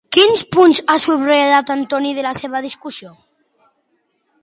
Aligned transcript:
Quins 0.15 0.43
punts 0.55 0.81
ha 0.93 0.95
subratllat 1.03 1.73
Antoni 1.75 2.17
de 2.23 2.27
la 2.31 2.65
discussió? 2.69 3.17